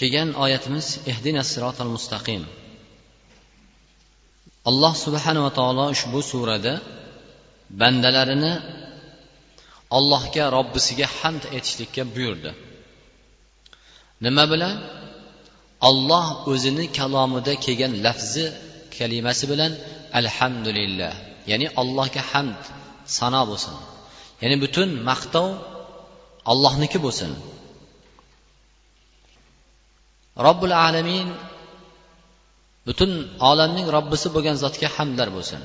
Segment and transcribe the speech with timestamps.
[0.00, 2.42] kelgan oyatimiz ehdina sirotal mustaqim.
[4.68, 6.74] Alloh subhanava taolo ushbu surada
[7.80, 8.52] bandalarini
[9.98, 12.50] allohga robbisiga hamd aytishlikka buyurdi.
[14.24, 14.76] Nima bilan?
[15.88, 18.44] Olloh o'zini kalomida kelgan lafzi
[18.96, 19.72] kalimasi bilan
[20.20, 21.12] alhamdulillah
[21.50, 22.60] ya'ni allohga hamd
[23.18, 23.76] sano bo'lsin.
[24.42, 25.48] Ya'ni butun maqtov
[26.52, 27.30] allohniki bo'lsin.
[30.46, 31.28] Robbil alamin
[32.86, 33.10] butun
[33.50, 35.62] olamning robbisi bo'lgan zotga hamdlar bo'lsin.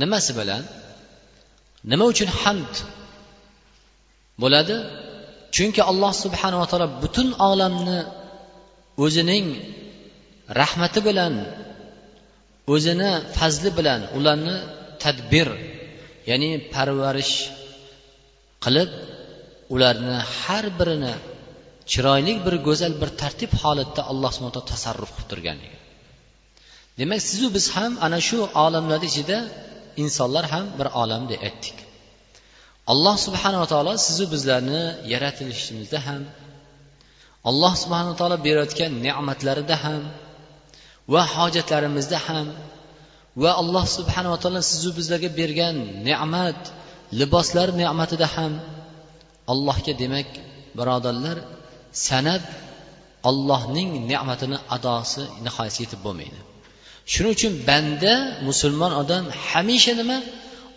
[0.00, 0.62] Nimasi bilan?
[1.90, 2.72] Nima uchun hamd
[4.42, 4.76] bo'ladi?
[5.56, 8.00] Chunki alloh subhanava taolo butun olamni
[9.04, 9.46] o'zining
[10.60, 11.34] rahmati bilan
[12.74, 14.56] o'zini fazli bilan ularni
[15.02, 15.48] tadbir
[16.30, 17.34] ya'ni parvarish
[18.64, 18.90] qilib
[19.74, 21.14] ularni har birini
[21.92, 25.58] chiroyli bir go'zal bir tartib holatda alloh subhana taolo tasarruf qilib turgan
[26.98, 29.38] demak sizu biz ham ana shu olamlar ichida
[30.02, 31.76] insonlar ham bir olam deb aytdik.
[32.92, 34.82] Alloh subhanava taolo sizu bizlarni
[35.12, 36.22] yaratilishimizda ham
[37.50, 40.02] alloh subhanava taolo berayotgan ne'matlarida ham
[41.12, 42.46] va hojatlarimizda ham
[43.42, 45.76] va alloh subhanava taolo sizu bizlarga bergan
[46.08, 46.60] ne'mat
[47.20, 48.52] liboslar ne'matida ham
[49.52, 50.28] allohga demak
[50.78, 51.36] birodarlar
[52.06, 52.42] sanab
[53.28, 56.38] allohning ne'matini adosi nihoyasi yetib bo'lmaydi.
[57.12, 58.14] Shuning uchun banda
[58.48, 60.18] musulmon odam hamisha nima?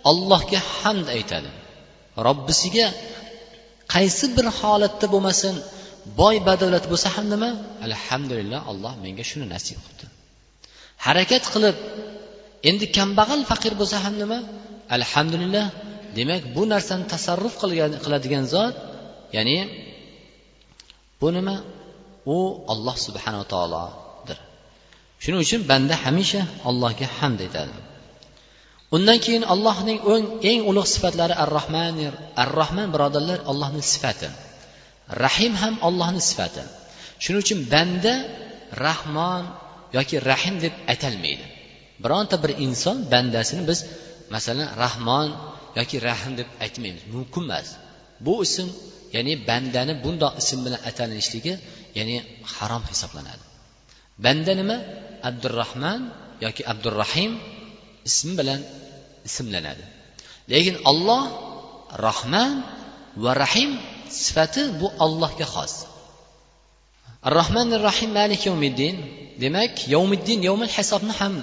[0.09, 1.50] Allohga hamd aytadi.
[2.28, 2.88] Robbisiga
[3.94, 5.55] qaysi bir holatda bo'lmasin
[6.20, 7.50] boy badavlat bo'lsa ham nima?
[7.88, 10.05] Alhamdulillah alloh menga shuni nasib qildi.
[11.05, 11.77] Harakat qilib
[12.70, 14.39] endi kambag'al faqir bo'lsa ham nima?
[14.98, 15.66] Alhamdulillah
[16.17, 17.53] demak bu narsani tasarruf
[18.05, 18.75] qiladigan zot
[19.36, 19.58] ya'ni
[21.23, 21.55] bu nima?
[22.35, 22.38] U
[22.73, 24.38] olloh subhanava taolodir.
[25.23, 27.75] Shuning uchun banda hamisha allohga hamd aytadi.
[28.95, 29.99] Undan keyin allohning
[30.52, 34.30] eng ulug' sifatlari ar rohmanir ar rohman birodarlar allohni sifati.
[35.23, 36.64] Rahim ham ollohni sifati.
[37.23, 38.14] Shuning uchun banda
[38.86, 39.43] rahmon
[39.98, 41.45] yoki rahim deb aytalmaydi.
[42.03, 43.80] Bironta bir inson bandasini biz
[44.33, 45.27] masalan rahmon
[45.80, 47.03] yoki rahim deb aytmaymiz.
[47.15, 47.67] Mumkin emas.
[48.25, 48.67] Bu ism
[49.15, 51.53] ya'ni bandani bundoq ism bilan atalinishligi
[51.97, 52.15] ya'ni
[52.55, 53.43] harom hisoblanadi.
[54.23, 54.77] Banda nima?
[55.29, 56.01] Abdurahmon
[56.45, 57.31] yoki abdurahim
[58.09, 58.61] ism bilan
[59.27, 59.83] ismlanadi.
[60.51, 61.23] Lekin olloh
[62.05, 62.51] rohman
[63.23, 63.71] va rahim
[64.21, 65.73] sifati bu allohga xos.
[67.27, 68.95] Ar rohmanir rohim malik yovmiddin
[69.43, 71.33] demak yovmiddin yovmil hisobni ham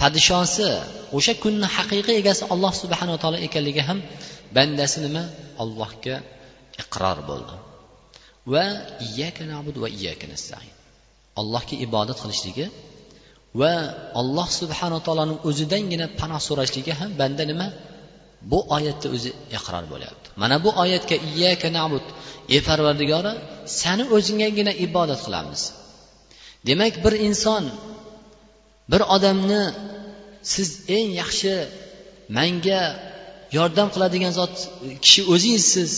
[0.00, 0.68] podshosi
[1.16, 3.98] o'sha kunni haqiqiy egasi alloh subhanava taolo ekanligi ham
[4.56, 5.22] bandasi nima?
[5.62, 6.16] Allohga
[6.82, 7.54] iqror bo'ldi.
[8.52, 8.66] Va
[9.06, 10.70] iyyaka nabud va iyyaka nastain.
[11.40, 12.66] Allohga ibodat qilishligi
[13.60, 13.72] va
[14.20, 17.68] alloh subhanaa taoloni o'zidangina panoh so'rashligi ham banda nima?
[18.50, 20.26] Bu oyatda o'zi iqror bo'lyapti.
[20.42, 22.04] Mana bu oyatga iyyaka nabud
[22.54, 23.32] ey parvardigori
[23.80, 25.62] sani o'zingagina ibodat qilamiz.
[26.68, 27.64] Demak bir inson
[28.90, 29.62] bir odamni
[30.52, 31.54] siz eng yaxshi
[32.38, 32.82] manga
[33.58, 34.54] yordam qiladigan zot
[35.04, 35.92] kishi o'zingizsiz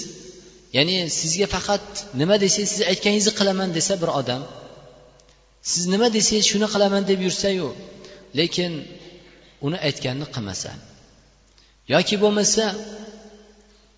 [0.77, 1.85] ya'ni sizga faqat
[2.21, 4.43] nima desangiz siz aytganingizni qilaman desa bir odam
[5.73, 7.69] siz nima desangiz shuni qilaman deb yursayu
[8.39, 8.73] lekin
[9.67, 10.71] uni aytganini qilmasa
[11.95, 12.65] yoki bo'lmasa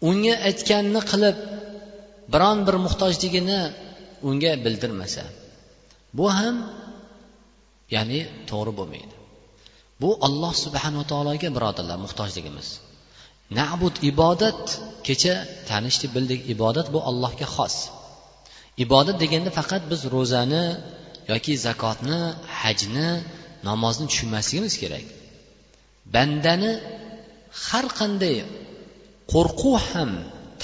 [0.08, 1.36] unga aytganini qilib
[2.32, 3.60] biron bir muhtojligini
[4.28, 5.25] unga bildirmasa
[6.19, 6.56] bu ham
[7.94, 8.20] ya'ni
[8.50, 9.14] to'g'ri bo'lmaydi.
[10.02, 12.69] Bu olloh subhanava taologa birodarlar muhtojligimiz.
[13.59, 14.62] Nabud ibodat
[15.06, 15.34] kecha
[15.69, 17.77] tanishdik bildik ibodat bu allohga xos.
[18.84, 20.65] Ibodat deganda faqat biz ro'zani
[21.31, 22.21] yoki zakotni
[22.61, 23.11] hajni
[23.69, 25.06] namozni tushunmasligimiz kerak.
[26.15, 26.72] Bandani
[27.66, 28.37] har qanday
[29.33, 30.11] qo'rquv ham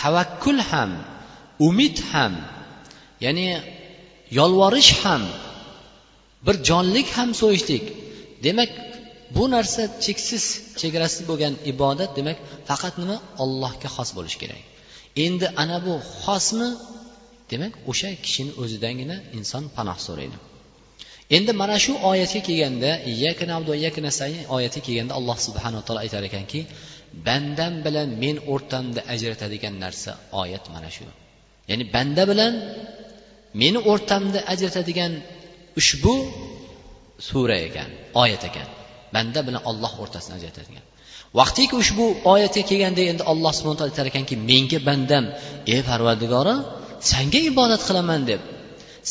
[0.01, 0.91] tavakkul ham
[1.69, 2.33] umid ham
[3.25, 3.49] ya'ni
[4.39, 5.23] yolvorish ham
[6.47, 7.85] bir jonlik ham so'yishlik.
[8.45, 8.71] Demak
[9.35, 10.45] bu narsa cheksiz
[10.81, 12.39] chegarasiz bo'lgan ibodat demak
[12.69, 13.17] faqat nima?
[13.45, 14.63] Ollohga xos bo'lishi kerak.
[15.25, 15.95] Endi ana bu
[16.25, 16.69] xosmi?
[17.53, 20.37] Demak o'sha kishini o'zidangina inson panoh so'raydi.
[21.37, 22.91] Endi mana shu oyatga kelganda
[24.57, 26.61] oyatga kelganda alloh subhanaa taolo aytar ekanki
[27.27, 30.11] bandam bilan men o'rtamda ajratadigan narsa
[30.43, 31.05] oyat mana shu.
[31.71, 32.53] Ya'ni banda bilan
[33.61, 35.13] meni o'rtamda ajratadigan
[35.81, 36.15] ushbu
[37.29, 37.91] sura ekan
[38.23, 38.69] oyat ekan.
[39.17, 40.85] Banda bilan olloh o'rtasini ajratadigan
[41.39, 45.25] vaqtiki ushbu oyatga kelganda endi alloh subhana taolo aytar ekanki menga bandam
[45.75, 46.55] ey parvardigori
[47.13, 48.41] sanga ibodat qilaman deb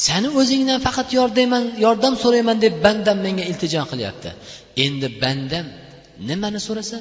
[0.05, 4.29] sani o'zingdan faqat yordayman yordam so'rayman deb bandam menga iltijo qilyapti.
[4.85, 5.65] Endi bandam
[6.29, 6.97] nimani so'rasa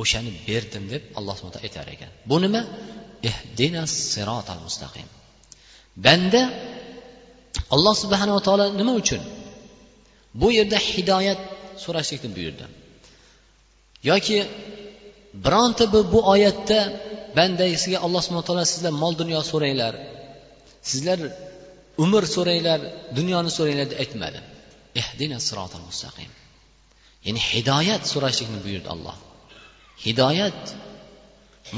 [0.00, 2.10] o'shani berdim deb alloh subhana aytar ekan.
[2.30, 2.60] Bu nima?
[3.30, 5.08] Ehdina sirotal mustaqim.
[6.06, 6.42] Banda
[7.74, 9.22] alloh subhanava taolo nima uchun?
[10.40, 11.40] Bu yerda hidoyat
[11.84, 12.64] so'rashlikni buyurdi
[14.10, 14.38] yoki
[15.44, 16.78] bironta bu, bu oyatda
[17.38, 19.94] bandasiga alloh subhana taolo sizlar mol dunyo so'ranglar
[20.90, 21.18] sizlar
[22.04, 22.80] umr so'ranglar
[23.18, 24.40] dunyoni so'ranglar deb aytmadi
[25.00, 26.30] ehdina sirotal mustaqim.
[27.26, 29.16] Ya'ni hidoyat so'rashlikni buyurdi alloh
[30.04, 30.60] hidoyat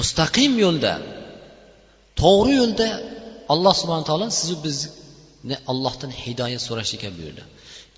[0.00, 0.92] mustaqim yo'lda
[2.22, 2.88] to'g'ri yo'lda
[3.52, 7.42] alloh subhana taolo sizu bizni allohdan hidoyat so'rashlikka buyurdi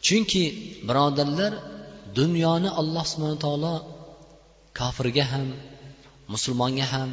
[0.07, 0.43] chunki
[0.89, 1.53] birodarlar
[2.19, 3.75] dunyoni alloh subhana taolo
[4.79, 5.49] kofirga ham
[6.33, 7.11] musulmonga ham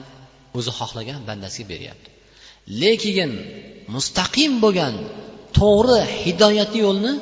[0.57, 2.09] o'zi xohlagan bandasiga beryapti.
[2.81, 3.31] Lekin
[3.95, 4.95] mustaqim bo'lgan
[5.59, 7.13] to'g'ri hidoyatli yo'lni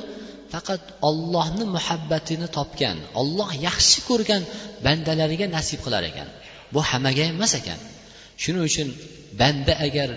[0.54, 4.42] faqat ollohni muhabbatini topgan olloh yaxshi ko'rgan
[4.86, 6.30] bandalariga nasib qilar ekan.
[6.74, 7.80] Bu hammaga emas ekan.
[8.42, 8.88] Shuning uchun
[9.42, 10.10] banda agar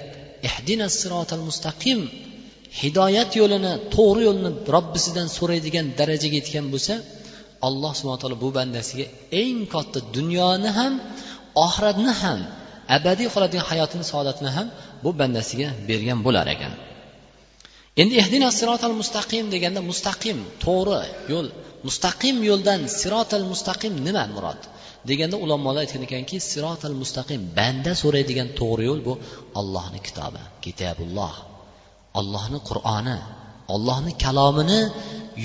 [0.49, 1.99] ehdina sirotal mustaqim
[2.81, 6.95] hidoyat yo'lini to'g'ri yo'lni robbisidan so'raydigan darajaga yetgan bo'lsa
[7.69, 9.07] alloh subhana taolo bu bandasiga
[9.43, 10.93] eng katta dunyoni ham
[11.67, 12.39] oxiratni ham
[12.97, 14.67] abadiy qoladigan hayotini saodatini ham
[15.05, 16.73] bu bandasiga bergan bo'lar ekan.
[18.03, 21.49] Endi ehdina sirotal mustaqim deganda mustaqim to'g'ri yo'l
[21.87, 24.61] mustaqim yo'ldan sirotal mustaqim nima murod?
[25.09, 29.15] Deganda ulamolar aytgan ekanki sirotal mustaqim banda so'raydigan to'g'ri yo'l bu
[29.61, 31.35] ollohni kitobi kitabulloh.
[32.21, 33.19] Ollohni qur'oni
[33.75, 34.81] ollohni kalomini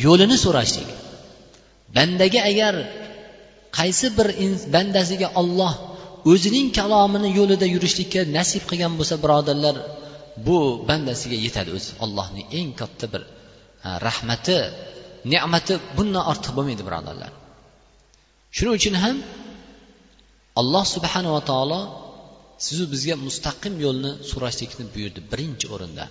[0.06, 0.90] yo'lini so'rashlik.
[1.96, 2.76] Bandaga agar
[3.78, 4.28] qaysi bir
[4.76, 5.74] bandasiga olloh
[6.32, 9.76] o'zining kalomini yo'lida yurishlikka nasib qilgan bo'lsa birodarlar
[10.46, 10.58] bu
[10.90, 11.92] bandasiga yetadi o'zi.
[12.06, 13.24] Ollohning eng katta bir
[14.08, 14.58] rahmati
[15.34, 17.32] ne'mati bundan ortiq bo'lmaydi birodarlar.
[18.56, 19.18] Shuning uchun ham
[20.62, 21.82] alloh subhanava taolo
[22.66, 26.06] sizu bizga mustaqim yo'lni so'rashlikni buyurdi birinchi o'rinda.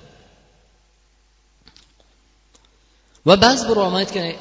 [3.29, 3.77] Va ba'zi bir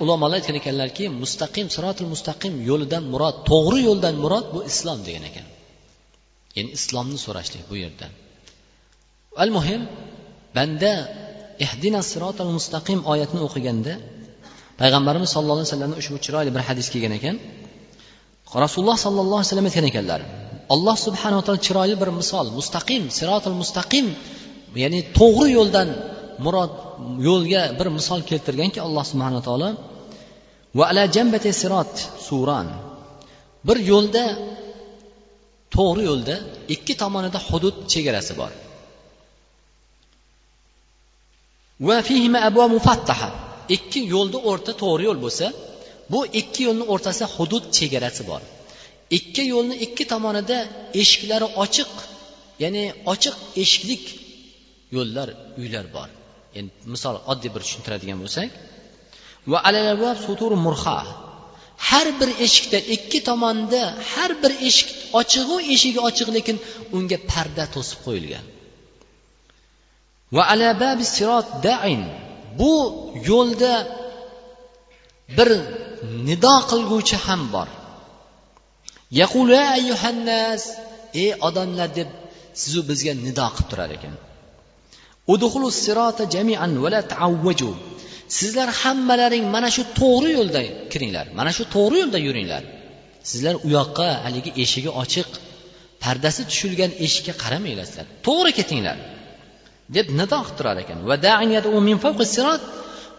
[0.03, 5.45] ulamolar aytgan ekanlarki mustaqim sirotil mustaqim yo'lidan murod to'g'ri yo'ldan murod bu islom degan ekan.
[6.55, 8.07] Ya'ni islomni so'rashlik bu yerda.
[9.43, 9.81] Al muhim
[10.57, 10.91] banda
[11.65, 13.93] ehdina sirotil mustaqim oyatini o'qiganda
[14.81, 17.35] payg'ambarimiz sallallohu alayhi vasallamni ushbu chiroyli bir hadis kelgan ekan.
[18.63, 20.21] Rasululloh sollallohu alayhi vasallam aytgan ekanlar
[20.73, 24.05] alloh subhanaa taolo chiroyli bir misol mustaqim sirotil mustaqim
[24.83, 25.87] ya'ni to'g'ri yo'ldan
[26.45, 26.73] murod
[27.27, 29.69] yo'lga bir misol keltirganki alloh subhanaa taolo
[30.77, 31.93] va ala jambati sirot
[32.27, 32.67] suran.
[33.67, 34.23] Bir yo'lda
[35.75, 36.35] to'g'ri yo'lda
[36.75, 38.51] ikki tomonida hudud chegarasi bor.
[41.87, 43.29] Va fihima abva mufattaha.
[43.75, 45.45] Ikki yo'lni o'rta to'g'ri yo'l bo'lsa
[46.11, 48.41] bu ikki yo'lni o'rtasida hudud chegarasi bor.
[49.17, 50.57] Ikki yo'lni ikki tomonida
[51.01, 51.91] eshiklari ochiq
[52.63, 52.83] ya'ni
[53.13, 54.03] ochiq eshiklik
[54.95, 55.29] yo'llar
[55.61, 56.09] uylar bor.
[56.57, 58.49] Endi misol oddiy bir tushuntiradigan bo'lsak
[59.51, 60.99] va sutur murha.
[61.89, 63.81] Har bir eshikda ikki tomonda
[64.11, 66.57] har bir eshik ochig'u eshigi ochiq lekin
[66.97, 68.45] unga parda to'sib qo'yilgan.
[70.35, 72.01] Va alababi sirot dain.
[72.59, 72.73] Bu
[73.29, 73.73] yo'lda
[75.37, 75.49] bir
[76.27, 77.67] nido qilguvchi ham bor.
[79.21, 80.63] Yaqulu ayyuhannas
[81.23, 82.09] ey odamlar deb
[82.61, 84.15] sizu bizga nido qilib turar ekan.
[86.33, 86.71] Jamian
[88.37, 91.25] sizlar hammalaring mana shu to'g'ri yo'lda kiringlar.
[91.39, 92.63] Mana shu to'g'ri yo'lda yuringlar.
[93.29, 95.29] Sizlar u yoqqa haligi eshigi ochiq
[96.03, 98.97] pardasi tushilgan eshikka qaramanglar sizlar to'g'ri ketinglar.
[99.95, 100.97] Deb nido qilib turar ekan.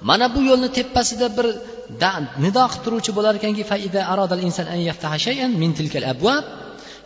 [0.09, 1.47] Mana bu yo'lni tepasida bir
[2.45, 3.63] nido qilib turuvchi bo'lar ekanki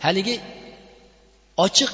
[0.05, 0.35] haligi
[1.65, 1.93] ochiq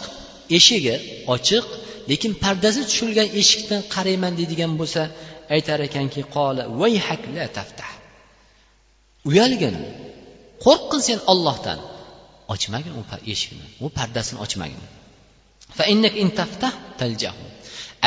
[0.57, 0.95] eshigi
[1.35, 1.65] ochiq
[2.09, 5.01] lekin pardasi tushilgan eshikdan qarayman deydigan bo'lsa
[5.55, 7.91] aytar ekanki qola vayhak la taftah.
[9.29, 9.75] Uyalgin
[10.65, 11.79] qo'rqqin sen ollohdan
[12.53, 13.03] ochmagin u
[13.33, 14.83] eshikni u pardasini ochmagin.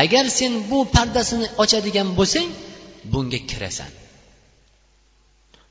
[0.02, 2.48] Agar sen bu pardasini ochadigan bo'lsang
[3.12, 3.92] bunga kirasan.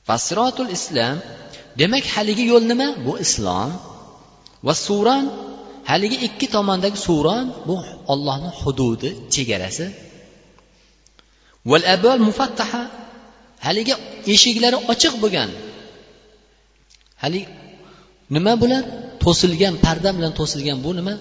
[0.09, 1.17] Vasrotul islom
[1.79, 2.87] demak haligi yo'l nima?
[3.05, 3.71] Bu islom.
[4.65, 5.23] Va suran
[5.89, 7.75] haligi ikki tomondagi suron bu
[8.13, 9.85] ollohni hududi chegarasi.
[11.69, 12.83] Val abal mufattaha.
[13.65, 13.93] Haligi
[14.33, 15.49] eshiklari ochiq bo'lgan.
[17.23, 17.47] Haligi
[18.35, 18.83] nima bular?
[19.23, 21.15] To'silgan parda bilan to'silgan bu nima?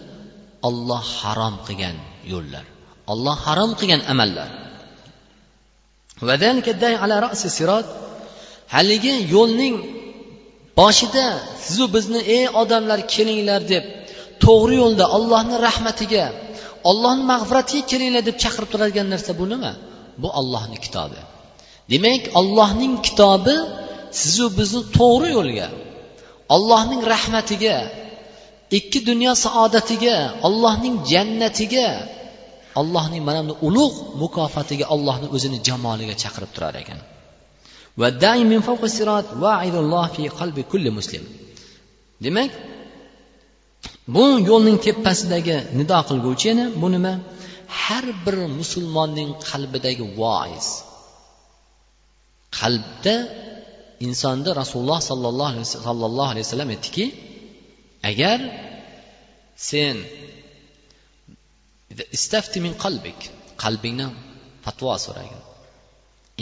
[0.68, 1.96] Olloh harom qilgan
[2.32, 2.64] yo'llar.
[3.12, 4.50] Olloh harom qilgan amallar.
[8.74, 9.74] Haligi yo'lning
[10.78, 11.26] boshida
[11.64, 13.84] sizu bizni ey odamlar kelinglar deb
[14.44, 16.24] to'g'ri yo'lda ollohni rahmatiga
[16.90, 19.72] ollohni mag'firatiga kelinglar deb chaqirib turadigan narsa bu nima?
[20.22, 21.20] Bu ollohni kitobi.
[21.92, 23.56] Demak ollohning kitobi
[24.20, 25.68] sizu bizni to'g'ri yo'lga
[26.54, 27.76] ollohning rahmatiga
[28.78, 31.88] ikki dunyo saodatiga ollohning jannatiga
[32.80, 37.00] allohning mana bunday ulug' mukofotiga ollohni o'zini jamoliga chaqirib turar ekan.
[42.24, 42.50] Demak
[44.14, 47.14] bu yo'lning tepasidagi nido qilguvchi yana bu nima?
[47.82, 50.66] Har bir musulmonning qalbidagi voiz.
[52.58, 53.16] Qalbda
[54.06, 57.04] insonda rasululloh sollallohu alayhi vasallam aytdiki
[58.10, 58.38] agar
[59.70, 59.96] sen
[62.16, 63.18] istafti min qalbik
[63.64, 64.10] qalbingdan
[64.64, 65.42] fatvo so'ragin.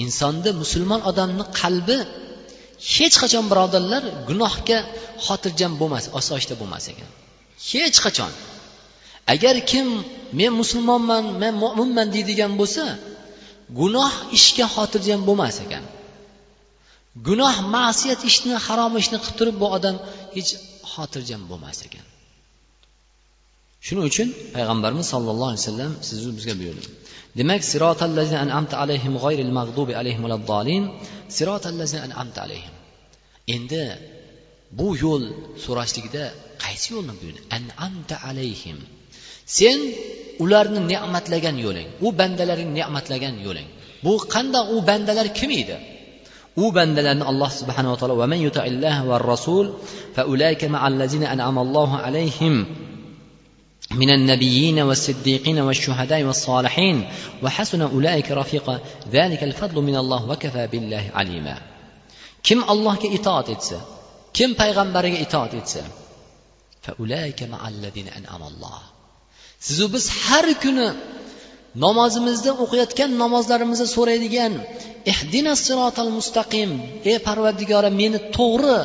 [0.04, 1.98] Insonda musulmon odamni qalbi
[2.94, 4.78] hech qachon birodarlar gunohga
[5.26, 7.10] xotirjam bo'lmas osoyishta bo'lmas ekan.
[7.68, 8.32] Hech qachon.
[9.34, 9.86] Agar kim
[10.38, 12.84] men musulmonman men mo'minman deydigan bo'lsa
[13.80, 15.84] gunoh ishga xotirjam bo'lmas ekan.
[17.26, 19.96] Gunoh ma'siyat ishni harom ishni qilib turib bu odam
[20.36, 20.50] hech
[20.92, 22.06] xotirjam bo'lmas ekan.
[23.86, 26.88] Shuning uchun payg'ambarimiz sollallohu alayhi vasallam sizni bizga buyurdi.
[27.38, 27.62] Demak
[28.44, 30.24] an'amta alayhim g'oyril mag'dubi alayhim
[32.06, 32.74] an'amta alayhim.
[33.54, 33.82] Endi
[34.79, 35.23] bu yo'l
[35.65, 36.23] so'rashlikda
[36.63, 38.77] qaysi yo'lni buyurdi an'amta alayhim
[39.57, 39.79] sen
[40.43, 43.67] ularni ne'matlagan yo'ling u bandalaring ne'matlagan yo'ling
[44.05, 45.77] bu qandoq u bandalar kim edi
[46.63, 48.39] u bandalarni alloh subhanava taolo va man
[49.09, 49.65] va rasul
[50.15, 52.55] fa ulayka ma'allazina an'amallohu alayhim
[54.01, 56.97] من النبيين والصديقين والشهداء والصالحين
[57.43, 58.79] وحسن أولئك رفيقا
[59.11, 61.55] ذلك الفضل من الله وكفى بالله عليما
[62.47, 63.79] kim allohga itoat etsa
[64.36, 65.82] kim payg'ambariga itoat etsa
[69.66, 70.88] sizu biz har kuni
[71.84, 74.52] namozimizda o'qiyotgan namozlarimizda so'raydigan
[75.12, 76.70] ehdina sirotal mustaqim
[77.10, 78.78] ey parvardigora meni to'g'ri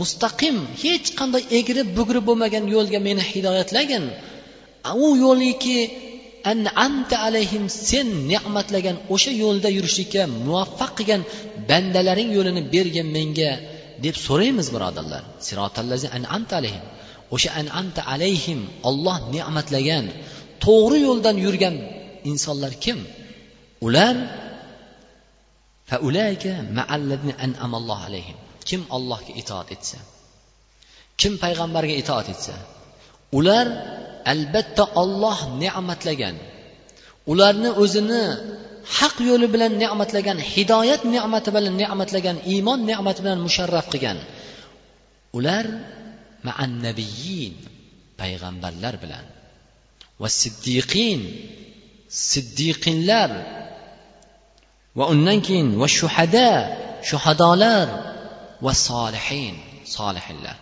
[0.00, 4.04] mustaqim hech qanday egri bugri bo'lmagan yo'lga meni hidoyatlagin.
[5.06, 5.78] U yo'liki
[6.52, 11.22] an'amta alayhim sen ne'matlagan o'sha yo'lda yurishlikka muvaffaq qilgan
[11.70, 13.52] bandalaring yo'lini bergin menga.
[14.04, 15.22] Deb so'raymiz birodarlar.
[16.18, 16.84] An'amta alayhim.
[17.34, 20.04] O'sha an'amta alayhim olloh ne'matlagan
[20.64, 21.76] to'g'ri yo'ldan yurgan
[22.30, 22.98] insonlar kim?
[23.86, 24.14] Ular
[28.68, 29.98] kim ollohga itoat etsa?
[31.20, 32.54] Kim payg'ambarga itoat etsa?
[33.38, 33.66] Ular
[34.32, 36.36] albatta olloh ne'matlagan.
[37.32, 38.24] Ularni o'zini
[38.98, 44.18] haq yo'li bilan ne'matlagan hidoyat ne'mati bilan ne'matlagan iymon ne'mati bilan musharraf qilgan
[45.38, 45.66] ular
[46.48, 47.54] ma'annabiyin
[48.20, 49.24] payg'ambarlar bilan
[50.22, 51.20] va siddiqin
[52.30, 53.30] siddiqinlar
[54.98, 56.50] va undan keyin va shuhada
[57.08, 57.86] shuhadolar
[58.64, 59.54] va solihin
[59.96, 60.56] solihinlar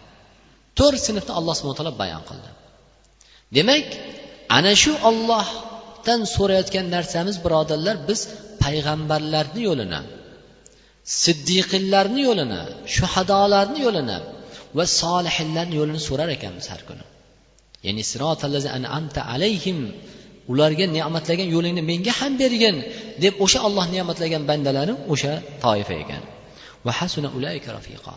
[0.79, 2.51] to'rt sinfni alloh subhana taolo bayon qildi.
[3.57, 3.87] Demak
[4.57, 4.93] ana shu
[6.01, 8.21] ollohdan so'rayotgan narsamiz birodarlar biz
[8.63, 10.01] payg'ambarlarni yo'lini
[11.23, 12.61] siddiqinlarni yo'lini
[12.97, 14.19] shuhadolarni yo'lini
[14.77, 17.05] va solihinlarni yo'lini so'rar ekanmiz har kuni.
[17.87, 18.03] Ya'ni
[18.77, 19.79] an'amta alayhim
[20.53, 22.77] ularga ne'matlagan yo'lingni menga ham bergin
[23.25, 25.33] deb o'sha olloh ne'matlagan bandalari o'sha
[25.65, 26.23] toifa ekan.
[26.87, 28.15] Va hasuna ulayka rafiqa.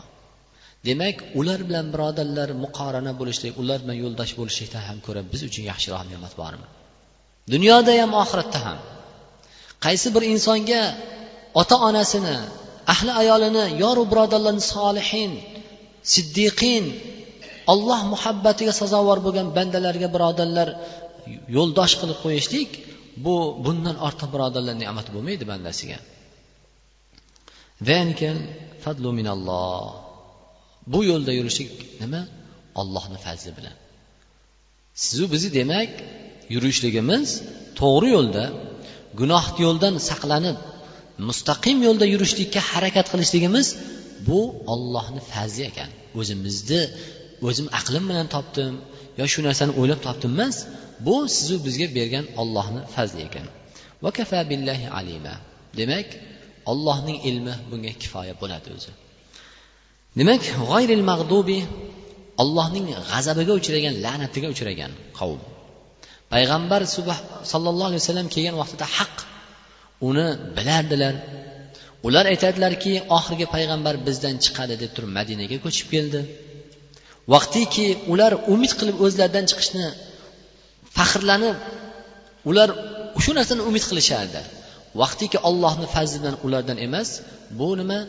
[0.88, 6.04] Demak ular bilan birodarlar muqorana bo'lishlik ular bilan yo'ldosh bo'lishlikdan ham ko'ra biz uchun yaxshiroq
[6.12, 6.68] ne'mat bormi?
[7.54, 8.80] Dunyoda ham oxiratda ham.
[9.86, 10.82] Qaysi bir insonga
[11.62, 12.38] ota onasini
[12.94, 15.32] ahli ayolini yoru birodarlarni solihin
[16.14, 16.86] siddiqin
[17.74, 20.70] olloh muhabbatiga sazovor bo'lgan bandalarga birodarlar
[21.58, 22.70] yo'ldosh qilib qo'yishlik
[23.26, 23.36] bu
[23.66, 25.98] bundan ortiq birodarlar ne'mati bo'lmaydi bandasiga.
[28.84, 29.88] Fadlu minalloh.
[30.94, 31.70] Bu yo'lda yurishlik
[32.02, 32.22] nima?
[32.82, 33.76] Ollohni fazli bilan.
[35.04, 35.92] Sizu bizni demak
[36.54, 37.28] yurishligimiz
[37.80, 38.46] to'g'ri yo'lda
[39.20, 40.58] gunoh yo'ldan saqlanib
[41.30, 43.68] mustaqim yo'lda yurishlikka harakat qilishligimiz
[44.28, 44.40] bu
[44.74, 45.90] ollohni fazli ekan.
[46.20, 46.82] O'zimizni
[47.48, 48.74] o'zim aqlim bilan topdim
[49.20, 50.58] yo shu narsani o'ylab topdim emas
[51.06, 53.48] bu sizu bizga bergan ollohni fazli ekan.
[54.52, 55.36] Billahi alima.
[55.80, 56.08] Demak
[56.72, 58.92] ollohning ilmi bunga kifoya bo'ladi o'zi.
[60.20, 61.60] Demak g'oyril mag'dubi
[62.42, 65.42] ollohning g'azabiga uchragan la'natiga uchragan qavm.
[66.34, 66.82] Payg'ambar
[67.52, 69.16] sallallohu alayhi vasallam kelgan vaqtida haq.
[70.10, 71.16] Uni bilardilar.
[72.08, 76.22] Ular aytadilarki oxirgi payg'ambar bizdan chiqadi deb turib madinaga ko'chib keldi.
[77.34, 79.86] Vaqtiki ular umid qilib o'zlaridan chiqishni
[80.98, 81.58] faxrlanib
[82.50, 82.70] ular
[83.24, 84.42] shu narsani umid qilishardi.
[85.02, 87.10] Vaqtiki ollohni fazli bilan ulardan emas
[87.60, 88.00] bu nima?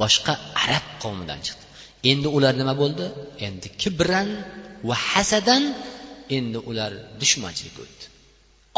[0.00, 0.34] Boshqa
[0.64, 1.64] arab qavmidan chiqdi.
[2.10, 3.06] Endi ular nima bo'ldi?
[3.46, 4.28] Endi kibran
[4.88, 5.62] va hasadan
[6.36, 8.04] endi ular dushmanchilikka o'tdi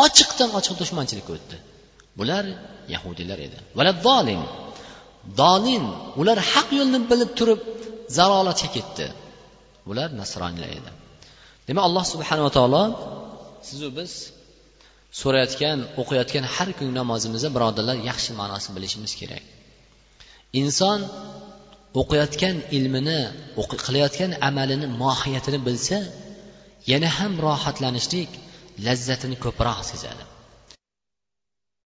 [0.05, 1.57] ochiqdan ochiq dushmanchilikka o'tdi
[2.19, 2.45] bular
[2.95, 3.59] yahudiylar edi.
[4.07, 4.43] Zolim
[5.41, 5.85] dolin.
[6.21, 7.61] Ular haq yo'lni bilib turib
[8.19, 9.07] zalolatga ketdi
[9.89, 10.91] bular nasroniylar edi.
[11.69, 12.83] Demak alloh subhanava taolo
[13.69, 14.13] sizu biz
[15.21, 19.45] so'rayotgan o'qiyotgan har kungi namozimizda birodarlar yaxshi ma'nosini bilishimiz kerak.
[20.61, 21.01] Inson
[22.01, 23.21] o'qiyotgan ilmini
[23.87, 25.99] qilayotgan amalini mohiyatini bilsa
[26.91, 28.31] yana ham rohatlanishlik
[28.87, 30.25] lazzatini ko'proq sezadi.